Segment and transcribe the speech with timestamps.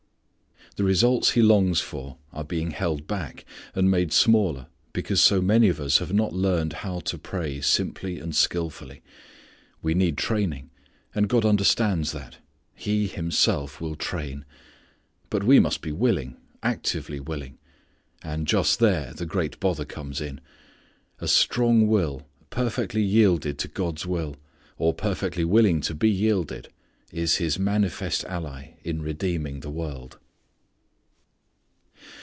[0.77, 3.43] The results He longs for are being held back,
[3.75, 8.21] and made smaller because so many of us have not learned how to pray simply
[8.21, 9.01] and skilfully.
[9.81, 10.69] We need training.
[11.13, 12.37] And God understands that.
[12.73, 14.45] He Himself will train.
[15.29, 17.57] But we must be willing; actively willing.
[18.21, 20.39] And just there the great bother comes in.
[21.19, 24.37] A strong will perfectly yielded to God's will,
[24.77, 26.69] or perfectly willing to be yielded,
[27.11, 30.17] is His mightiest ally in redeeming the world.